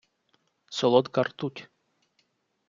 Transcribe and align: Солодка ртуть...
Солодка 0.77 1.21
ртуть... 1.27 1.61